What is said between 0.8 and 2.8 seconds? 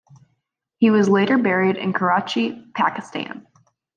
was later buried in Karachi,